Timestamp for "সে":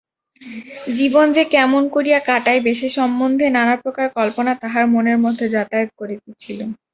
2.75-2.89